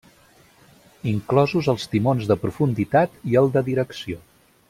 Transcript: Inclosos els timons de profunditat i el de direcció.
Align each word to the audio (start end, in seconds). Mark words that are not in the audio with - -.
Inclosos 1.11 1.69
els 1.73 1.85
timons 1.91 2.31
de 2.33 2.39
profunditat 2.47 3.21
i 3.35 3.39
el 3.43 3.53
de 3.59 3.65
direcció. 3.71 4.19